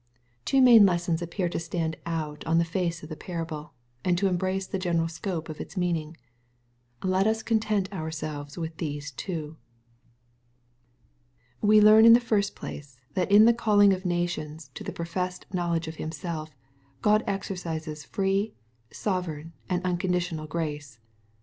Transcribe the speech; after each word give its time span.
Two 0.45 0.63
main 0.63 0.83
lessons 0.83 1.21
appear 1.21 1.47
to 1.47 1.59
stand 1.59 1.95
out 2.07 2.43
on 2.47 2.57
the 2.57 2.65
face 2.65 3.03
of 3.03 3.09
the 3.09 3.15
parable, 3.15 3.73
and 4.03 4.17
to 4.17 4.25
embrace 4.25 4.65
the 4.65 4.79
general 4.79 5.07
scope 5.07 5.47
of 5.47 5.61
its 5.61 5.77
mean 5.77 5.95
ing. 5.95 6.17
Let 7.03 7.27
us 7.27 7.43
content 7.43 7.87
ourselves 7.93 8.57
with 8.57 8.77
these 8.77 9.11
two. 9.11 9.57
We 11.61 11.79
learn, 11.79 12.05
in 12.05 12.13
the 12.13 12.19
first 12.19 12.55
place, 12.55 12.99
that 13.13 13.31
in 13.31 13.45
the 13.45 13.53
calling 13.53 13.93
of 13.93 14.03
nations 14.03 14.71
to 14.73 14.83
the 14.83 14.91
professed 14.91 15.45
knowledge 15.53 15.87
of 15.87 15.97
Himself 15.97 16.55
God 17.03 17.23
ex 17.27 17.49
erciseSj 17.51 18.07
free, 18.07 18.55
sovereign, 18.89 19.53
and 19.69 19.85
unconditional 19.85 20.47
grace. 20.47 20.99